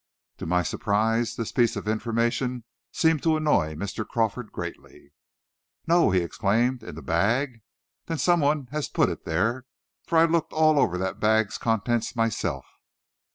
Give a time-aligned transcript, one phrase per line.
[0.37, 4.03] To my surprise, this piece of information seemed to annoy Mr.
[4.03, 5.13] Crawford greatly.
[5.85, 6.81] "No!" he exclaimed.
[6.81, 7.61] "In the bag?
[8.07, 9.65] Then some one has put it there!
[10.07, 12.65] for I looked over all the bag's contents myself."